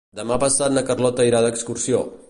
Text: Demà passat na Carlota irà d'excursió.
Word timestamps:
Demà 0.19 0.37
passat 0.43 0.73
na 0.77 0.83
Carlota 0.89 1.27
irà 1.31 1.43
d'excursió. 1.49 2.05